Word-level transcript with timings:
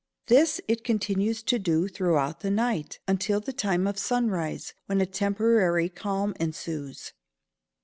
This 0.25 0.59
it 0.67 0.83
continues 0.83 1.43
to 1.43 1.59
do 1.59 1.87
throughout 1.87 2.39
the 2.39 2.49
night, 2.49 2.97
until 3.07 3.39
the 3.39 3.53
time 3.53 3.85
of 3.85 3.99
sunrise, 3.99 4.73
when 4.87 4.99
a 4.99 5.05
temporary 5.05 5.89
calm 5.89 6.33
ensues. 6.39 7.13